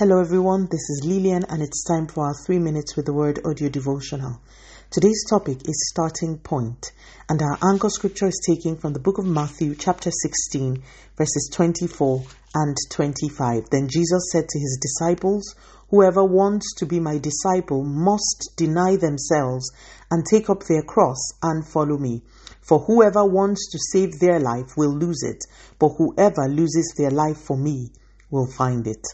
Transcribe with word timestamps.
Hello, 0.00 0.18
everyone. 0.18 0.66
This 0.70 0.88
is 0.88 1.02
Lillian, 1.04 1.44
and 1.50 1.62
it's 1.62 1.84
time 1.84 2.06
for 2.06 2.24
our 2.24 2.34
three 2.46 2.58
minutes 2.58 2.96
with 2.96 3.04
the 3.04 3.12
word 3.12 3.38
audio 3.44 3.68
devotional. 3.68 4.40
Today's 4.90 5.24
topic 5.28 5.68
is 5.68 5.90
starting 5.92 6.38
point, 6.38 6.92
and 7.28 7.42
our 7.42 7.58
anchor 7.70 7.90
scripture 7.90 8.28
is 8.28 8.40
taken 8.46 8.76
from 8.76 8.94
the 8.94 8.98
book 8.98 9.18
of 9.18 9.26
Matthew, 9.26 9.74
chapter 9.74 10.10
16, 10.10 10.82
verses 11.18 11.50
24 11.52 12.24
and 12.54 12.76
25. 12.90 13.68
Then 13.70 13.88
Jesus 13.88 14.30
said 14.32 14.48
to 14.48 14.58
his 14.58 14.78
disciples, 14.80 15.54
Whoever 15.90 16.24
wants 16.24 16.74
to 16.78 16.86
be 16.86 16.98
my 16.98 17.18
disciple 17.18 17.84
must 17.84 18.52
deny 18.56 18.96
themselves 18.96 19.70
and 20.10 20.24
take 20.24 20.48
up 20.48 20.64
their 20.64 20.82
cross 20.82 21.20
and 21.42 21.66
follow 21.66 21.98
me. 21.98 22.22
For 22.62 22.78
whoever 22.78 23.24
wants 23.26 23.70
to 23.72 23.78
save 23.92 24.18
their 24.18 24.40
life 24.40 24.78
will 24.78 24.96
lose 24.96 25.22
it, 25.22 25.44
but 25.78 25.90
whoever 25.98 26.48
loses 26.48 26.94
their 26.96 27.10
life 27.10 27.38
for 27.38 27.58
me 27.58 27.92
will 28.30 28.46
find 28.46 28.86
it. 28.86 29.04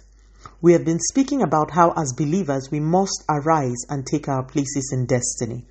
We 0.67 0.73
have 0.73 0.85
been 0.85 0.99
speaking 0.99 1.43
about 1.43 1.71
how, 1.71 1.93
as 1.97 2.13
believers, 2.13 2.73
we 2.73 2.81
must 2.81 3.23
arise 3.29 3.87
and 3.89 4.05
take 4.05 4.27
our 4.27 4.43
places 4.43 4.91
in 4.93 5.07
destiny. 5.07 5.65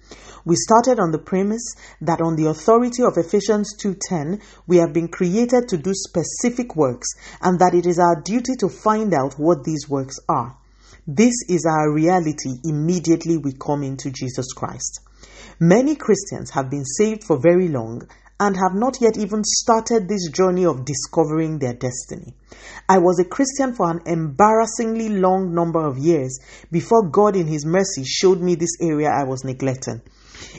We 0.46 0.56
started 0.56 1.02
on 1.02 1.12
the 1.12 1.20
premise 1.20 1.76
that 2.00 2.22
on 2.22 2.38
the 2.38 2.46
authority 2.46 3.04
of 3.04 3.18
Ephesians 3.18 3.76
2:10, 3.78 4.40
we 4.68 4.78
have 4.78 4.94
been 4.94 5.10
created 5.10 5.68
to 5.68 5.78
do 5.78 5.92
specific 5.94 6.78
works 6.78 7.10
and 7.42 7.60
that 7.60 7.74
it 7.74 7.86
is 7.86 8.00
our 8.00 8.22
duty 8.22 8.56
to 8.56 8.70
find 8.70 9.14
out 9.14 9.38
what 9.38 9.66
these 9.66 9.90
works 9.90 10.16
are. 10.30 10.56
This 11.06 11.36
is 11.50 11.66
our 11.66 11.92
reality 11.92 12.62
immediately 12.64 13.36
we 13.36 13.52
come 13.52 13.84
into 13.84 14.12
Jesus 14.12 14.54
Christ. 14.54 15.02
Many 15.60 15.98
Christians 15.98 16.52
have 16.52 16.70
been 16.70 16.86
saved 16.86 17.26
for 17.26 17.38
very 17.38 17.68
long 17.68 18.04
and 18.40 18.58
have 18.58 18.74
not 18.74 19.00
yet 19.00 19.18
even 19.18 19.44
started 19.44 20.08
this 20.08 20.30
journey 20.30 20.66
of 20.66 20.86
discovering 20.86 21.60
their 21.60 21.74
destiny. 21.74 22.34
I 22.90 22.98
was 22.98 23.20
a 23.20 23.26
Christian 23.26 23.74
for 23.74 23.90
an 23.90 24.02
embarrassingly 24.06 25.10
long 25.10 25.54
number 25.54 25.86
of 25.86 25.98
years 25.98 26.40
before 26.72 27.10
God, 27.10 27.36
in 27.36 27.48
His 27.48 27.66
mercy, 27.66 28.04
showed 28.04 28.42
me 28.42 28.56
this 28.56 28.78
area 28.82 29.10
I 29.10 29.24
was 29.24 29.44
neglecting. 29.44 30.02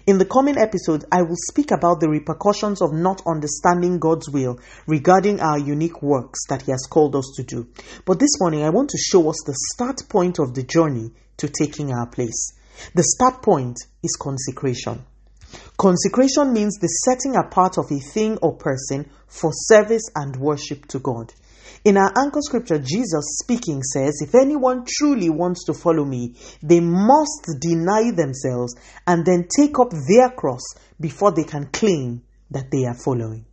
In 0.06 0.16
the 0.16 0.24
coming 0.24 0.56
episode, 0.56 1.04
I 1.12 1.22
will 1.22 1.36
speak 1.36 1.70
about 1.70 2.00
the 2.00 2.08
repercussions 2.08 2.80
of 2.80 2.94
not 2.94 3.20
understanding 3.27 3.98
God's 3.98 4.30
will 4.30 4.58
regarding 4.86 5.41
our 5.41 5.58
unique 5.58 6.02
works 6.02 6.41
that 6.48 6.62
He 6.62 6.70
has 6.70 6.86
called 6.88 7.14
us 7.14 7.34
to 7.36 7.42
do. 7.42 7.69
But 8.06 8.19
this 8.19 8.41
morning, 8.41 8.62
I 8.62 8.70
want 8.70 8.88
to 8.91 8.98
show 8.98 9.28
us 9.28 9.36
the 9.44 9.56
start 9.74 10.08
point 10.08 10.38
of 10.38 10.54
the 10.54 10.62
journey 10.62 11.10
to 11.36 11.48
taking 11.48 11.92
our 11.92 12.06
place. 12.06 12.54
The 12.94 13.02
start 13.02 13.42
point 13.42 13.77
is 14.02 14.16
consecration. 14.16 15.04
Consecration 15.77 16.52
means 16.52 16.78
the 16.78 16.89
setting 16.89 17.36
apart 17.36 17.78
of 17.78 17.91
a 17.91 17.98
thing 17.98 18.39
or 18.39 18.56
person 18.56 19.11
for 19.27 19.50
service 19.53 20.05
and 20.14 20.36
worship 20.36 20.86
to 20.86 20.98
God. 20.98 21.33
In 21.84 21.97
our 21.97 22.12
anchor 22.16 22.41
scripture, 22.41 22.78
Jesus 22.78 23.38
speaking 23.42 23.83
says, 23.83 24.20
If 24.20 24.34
anyone 24.34 24.84
truly 24.86 25.30
wants 25.30 25.64
to 25.66 25.75
follow 25.75 26.05
me, 26.05 26.34
they 26.62 26.80
must 26.80 27.47
deny 27.61 28.11
themselves 28.11 28.75
and 29.06 29.25
then 29.25 29.47
take 29.55 29.78
up 29.78 29.91
their 30.08 30.30
cross 30.30 30.62
before 30.98 31.33
they 31.33 31.44
can 31.44 31.66
claim 31.66 32.22
that 32.50 32.70
they 32.70 32.86
are 32.86 32.94
following. 32.94 33.44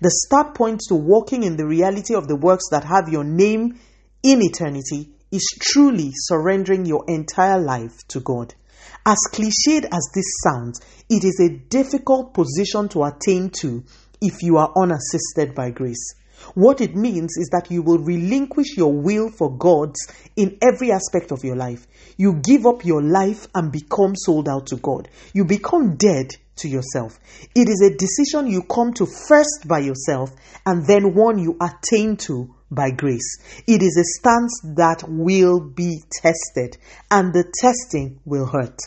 The 0.00 0.10
start 0.10 0.54
point 0.54 0.80
to 0.88 0.96
walking 0.96 1.44
in 1.44 1.56
the 1.56 1.66
reality 1.66 2.14
of 2.14 2.28
the 2.28 2.36
works 2.36 2.64
that 2.72 2.84
have 2.84 3.08
your 3.08 3.24
name 3.24 3.78
in 4.22 4.42
eternity 4.42 5.10
is 5.30 5.44
truly 5.60 6.10
surrendering 6.14 6.86
your 6.86 7.04
entire 7.08 7.60
life 7.60 8.06
to 8.08 8.20
God. 8.20 8.54
As 9.04 9.18
cliched 9.32 9.84
as 9.90 10.10
this 10.14 10.26
sounds, 10.44 10.80
it 11.08 11.24
is 11.24 11.40
a 11.40 11.56
difficult 11.68 12.34
position 12.34 12.88
to 12.90 13.04
attain 13.04 13.50
to 13.60 13.84
if 14.20 14.42
you 14.42 14.56
are 14.56 14.72
unassisted 14.76 15.54
by 15.54 15.70
grace. 15.70 16.14
What 16.54 16.80
it 16.80 16.94
means 16.94 17.36
is 17.36 17.48
that 17.52 17.70
you 17.70 17.82
will 17.82 17.98
relinquish 17.98 18.76
your 18.76 18.92
will 18.92 19.30
for 19.30 19.56
God's 19.56 20.00
in 20.36 20.58
every 20.62 20.92
aspect 20.92 21.32
of 21.32 21.44
your 21.44 21.56
life. 21.56 21.86
You 22.16 22.34
give 22.34 22.66
up 22.66 22.84
your 22.84 23.02
life 23.02 23.48
and 23.54 23.72
become 23.72 24.14
sold 24.14 24.48
out 24.48 24.66
to 24.68 24.76
God. 24.76 25.08
You 25.32 25.44
become 25.44 25.96
dead 25.96 26.30
to 26.56 26.68
yourself. 26.68 27.18
It 27.54 27.68
is 27.68 27.82
a 27.82 27.96
decision 27.96 28.46
you 28.46 28.62
come 28.62 28.92
to 28.94 29.06
first 29.06 29.66
by 29.66 29.80
yourself 29.80 30.30
and 30.64 30.86
then 30.86 31.14
one 31.14 31.38
you 31.38 31.56
attain 31.60 32.16
to 32.18 32.54
by 32.70 32.90
grace. 32.90 33.38
It 33.66 33.82
is 33.82 33.96
a 33.96 34.18
stance 34.18 34.60
that 34.76 35.04
will 35.08 35.60
be 35.60 36.02
tested 36.10 36.76
and 37.10 37.32
the 37.32 37.44
testing 37.60 38.20
will 38.24 38.46
hurt. 38.46 38.78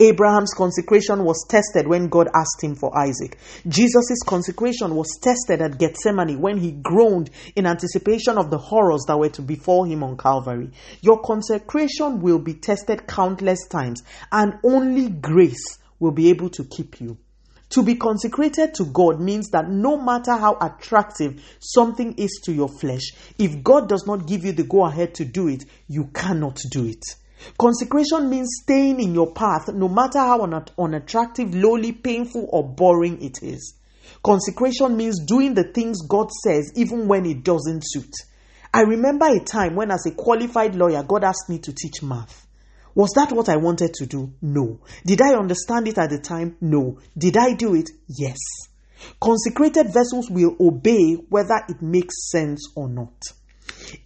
Abraham's 0.00 0.54
consecration 0.54 1.24
was 1.24 1.44
tested 1.48 1.88
when 1.88 2.08
God 2.08 2.28
asked 2.32 2.62
him 2.62 2.76
for 2.76 2.96
Isaac. 2.96 3.36
Jesus' 3.66 4.22
consecration 4.24 4.94
was 4.94 5.18
tested 5.20 5.60
at 5.60 5.78
Gethsemane 5.78 6.40
when 6.40 6.58
he 6.58 6.70
groaned 6.70 7.30
in 7.56 7.66
anticipation 7.66 8.38
of 8.38 8.48
the 8.48 8.58
horrors 8.58 9.04
that 9.08 9.18
were 9.18 9.28
to 9.30 9.42
befall 9.42 9.82
him 9.82 10.04
on 10.04 10.16
Calvary. 10.16 10.70
Your 11.00 11.20
consecration 11.20 12.20
will 12.20 12.38
be 12.38 12.54
tested 12.54 13.08
countless 13.08 13.66
times, 13.66 14.04
and 14.30 14.54
only 14.62 15.08
grace 15.08 15.78
will 15.98 16.12
be 16.12 16.30
able 16.30 16.50
to 16.50 16.62
keep 16.62 17.00
you. 17.00 17.18
To 17.70 17.82
be 17.82 17.96
consecrated 17.96 18.74
to 18.74 18.86
God 18.86 19.20
means 19.20 19.50
that 19.50 19.68
no 19.68 20.00
matter 20.00 20.32
how 20.32 20.56
attractive 20.60 21.42
something 21.60 22.14
is 22.14 22.40
to 22.44 22.52
your 22.52 22.68
flesh, 22.68 23.12
if 23.38 23.62
God 23.62 23.88
does 23.88 24.06
not 24.06 24.26
give 24.26 24.44
you 24.44 24.52
the 24.52 24.64
go 24.64 24.86
ahead 24.86 25.14
to 25.16 25.24
do 25.24 25.48
it, 25.48 25.64
you 25.86 26.06
cannot 26.14 26.58
do 26.70 26.86
it. 26.86 27.04
Consecration 27.58 28.30
means 28.30 28.48
staying 28.62 29.00
in 29.00 29.14
your 29.14 29.32
path 29.32 29.68
no 29.68 29.88
matter 29.88 30.18
how 30.18 30.40
unattractive, 30.78 31.54
lowly, 31.54 31.92
painful, 31.92 32.48
or 32.50 32.66
boring 32.66 33.22
it 33.22 33.42
is. 33.42 33.74
Consecration 34.24 34.96
means 34.96 35.24
doing 35.24 35.54
the 35.54 35.64
things 35.64 36.02
God 36.08 36.30
says 36.42 36.72
even 36.74 37.06
when 37.06 37.26
it 37.26 37.44
doesn't 37.44 37.82
suit. 37.84 38.12
I 38.72 38.80
remember 38.82 39.26
a 39.26 39.40
time 39.40 39.76
when, 39.76 39.90
as 39.90 40.06
a 40.06 40.10
qualified 40.10 40.74
lawyer, 40.74 41.02
God 41.02 41.22
asked 41.22 41.48
me 41.48 41.58
to 41.60 41.72
teach 41.72 42.02
math. 42.02 42.47
Was 42.98 43.12
that 43.14 43.30
what 43.30 43.48
I 43.48 43.58
wanted 43.58 43.94
to 43.94 44.06
do? 44.06 44.32
No. 44.42 44.80
Did 45.06 45.22
I 45.22 45.38
understand 45.38 45.86
it 45.86 45.98
at 45.98 46.10
the 46.10 46.18
time? 46.18 46.56
No. 46.60 46.98
Did 47.16 47.36
I 47.36 47.52
do 47.54 47.76
it? 47.76 47.90
Yes. 48.08 48.38
Consecrated 49.20 49.92
vessels 49.94 50.28
will 50.28 50.56
obey 50.58 51.12
whether 51.28 51.60
it 51.68 51.80
makes 51.80 52.28
sense 52.28 52.60
or 52.74 52.88
not. 52.88 53.14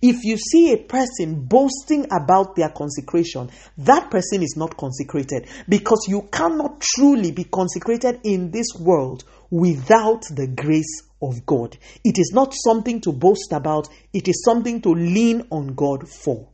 If 0.03 0.25
you 0.25 0.37
see 0.37 0.75
a 0.75 0.77
person 0.77 1.47
boasting 1.47 2.07
about 2.13 2.55
their 2.55 2.69
consecration, 2.69 3.49
that 3.79 4.11
person 4.11 4.43
is 4.43 4.57
not 4.59 4.77
consecrated 4.77 5.49
because 5.71 6.05
you 6.07 6.29
cannot 6.31 6.83
truly 6.83 7.33
be 7.33 7.45
consecrated 7.45 8.21
in 8.25 8.51
this 8.51 8.75
world 8.79 9.25
without 9.51 10.25
the 10.31 10.49
grace 10.49 11.09
of 11.23 11.47
God. 11.47 11.79
It 12.05 12.19
is 12.19 12.33
not 12.35 12.53
something 12.53 13.01
to 13.01 13.13
boast 13.13 13.53
about, 13.53 13.89
it 14.13 14.29
is 14.29 14.45
something 14.45 14.83
to 14.83 14.91
lean 14.91 15.47
on 15.51 15.69
God 15.69 16.07
for. 16.07 16.52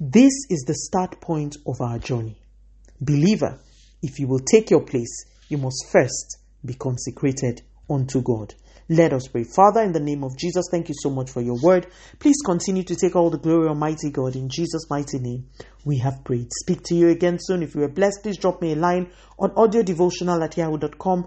This 0.00 0.32
is 0.50 0.64
the 0.66 0.74
start 0.74 1.20
point 1.20 1.56
of 1.66 1.80
our 1.80 1.98
journey. 1.98 2.38
Believer, 3.00 3.58
if 4.02 4.18
you 4.18 4.28
will 4.28 4.40
take 4.40 4.70
your 4.70 4.82
place, 4.82 5.24
you 5.48 5.58
must 5.58 5.86
first 5.90 6.38
be 6.64 6.74
consecrated 6.74 7.62
unto 7.88 8.22
God. 8.22 8.54
Let 8.88 9.14
us 9.14 9.28
pray. 9.28 9.44
Father, 9.44 9.80
in 9.82 9.92
the 9.92 10.00
name 10.00 10.22
of 10.24 10.36
Jesus, 10.36 10.66
thank 10.70 10.90
you 10.90 10.94
so 10.98 11.08
much 11.08 11.30
for 11.30 11.40
your 11.40 11.58
word. 11.62 11.86
Please 12.18 12.36
continue 12.44 12.82
to 12.82 12.94
take 12.94 13.16
all 13.16 13.30
the 13.30 13.38
glory, 13.38 13.68
Almighty 13.68 14.10
God. 14.10 14.36
In 14.36 14.50
Jesus' 14.50 14.90
mighty 14.90 15.18
name, 15.18 15.48
we 15.86 15.98
have 15.98 16.22
prayed. 16.22 16.48
Speak 16.52 16.82
to 16.84 16.94
you 16.94 17.08
again 17.08 17.38
soon. 17.40 17.62
If 17.62 17.74
you 17.74 17.82
are 17.82 17.88
blessed, 17.88 18.22
please 18.22 18.36
drop 18.36 18.60
me 18.60 18.72
a 18.72 18.76
line 18.76 19.10
on 19.38 19.50
audiodevotional 19.52 20.44
at 20.44 20.58
yahoo.com 20.58 21.26